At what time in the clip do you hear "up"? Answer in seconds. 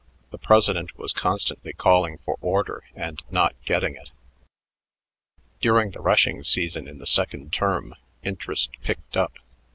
9.15-9.37